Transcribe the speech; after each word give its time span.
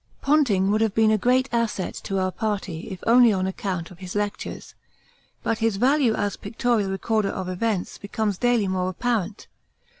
Ponting 0.19 0.71
would 0.71 0.81
have 0.81 0.95
been 0.95 1.11
a 1.11 1.17
great 1.19 1.47
asset 1.51 1.93
to 2.05 2.17
our 2.17 2.31
party 2.31 2.87
if 2.89 3.03
only 3.05 3.31
on 3.31 3.45
account 3.45 3.91
of 3.91 3.99
his 3.99 4.15
lectures, 4.15 4.73
but 5.43 5.59
his 5.59 5.75
value 5.77 6.15
as 6.15 6.35
pictorial 6.35 6.89
recorder 6.89 7.29
of 7.29 7.47
events 7.47 7.99
becomes 7.99 8.39
daily 8.39 8.67
more 8.67 8.89
apparent. 8.89 9.45